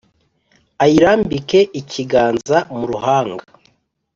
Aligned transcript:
Ayirambike 0.83 1.59
ikiganza 1.79 2.57
mu 2.77 2.85
ruhanga 2.91 3.43